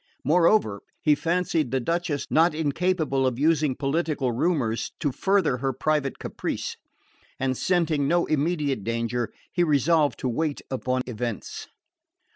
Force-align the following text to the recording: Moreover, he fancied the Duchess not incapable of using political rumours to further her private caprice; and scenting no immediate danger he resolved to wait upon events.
Moreover, 0.23 0.81
he 1.03 1.13
fancied 1.13 1.69
the 1.69 1.79
Duchess 1.79 2.25
not 2.31 2.55
incapable 2.55 3.27
of 3.27 3.37
using 3.37 3.75
political 3.75 4.31
rumours 4.31 4.91
to 4.99 5.11
further 5.11 5.57
her 5.57 5.71
private 5.73 6.17
caprice; 6.17 6.75
and 7.39 7.55
scenting 7.55 8.07
no 8.07 8.25
immediate 8.25 8.83
danger 8.83 9.31
he 9.53 9.63
resolved 9.63 10.17
to 10.21 10.27
wait 10.27 10.59
upon 10.71 11.03
events. 11.05 11.67